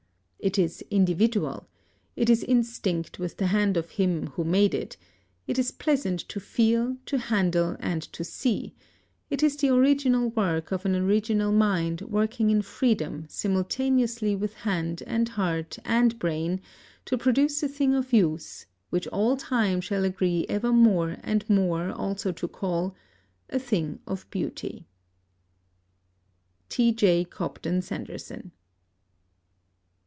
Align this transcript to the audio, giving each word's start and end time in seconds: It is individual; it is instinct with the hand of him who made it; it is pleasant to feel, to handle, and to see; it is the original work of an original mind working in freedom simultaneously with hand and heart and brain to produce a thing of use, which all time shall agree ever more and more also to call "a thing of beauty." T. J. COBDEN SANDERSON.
It 0.43 0.57
is 0.57 0.83
individual; 0.89 1.67
it 2.15 2.27
is 2.27 2.43
instinct 2.43 3.19
with 3.19 3.37
the 3.37 3.45
hand 3.53 3.77
of 3.77 3.91
him 3.91 4.25
who 4.25 4.43
made 4.43 4.73
it; 4.73 4.97
it 5.45 5.59
is 5.59 5.69
pleasant 5.69 6.19
to 6.21 6.39
feel, 6.39 6.97
to 7.05 7.19
handle, 7.19 7.75
and 7.79 8.01
to 8.11 8.23
see; 8.23 8.73
it 9.29 9.43
is 9.43 9.55
the 9.55 9.69
original 9.69 10.31
work 10.31 10.71
of 10.71 10.83
an 10.83 10.95
original 10.95 11.51
mind 11.51 12.01
working 12.01 12.49
in 12.49 12.63
freedom 12.63 13.27
simultaneously 13.29 14.35
with 14.35 14.55
hand 14.55 15.03
and 15.05 15.29
heart 15.29 15.77
and 15.85 16.17
brain 16.17 16.59
to 17.05 17.19
produce 17.19 17.61
a 17.61 17.67
thing 17.69 17.93
of 17.93 18.11
use, 18.11 18.65
which 18.89 19.05
all 19.09 19.37
time 19.37 19.79
shall 19.79 20.03
agree 20.03 20.47
ever 20.49 20.73
more 20.73 21.17
and 21.21 21.47
more 21.51 21.91
also 21.91 22.31
to 22.31 22.47
call 22.47 22.95
"a 23.51 23.59
thing 23.59 23.99
of 24.07 24.27
beauty." 24.31 24.87
T. 26.67 26.91
J. 26.91 27.25
COBDEN 27.25 27.83
SANDERSON. 27.83 28.53